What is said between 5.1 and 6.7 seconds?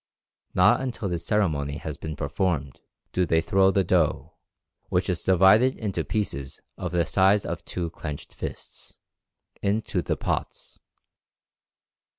is divided into pieces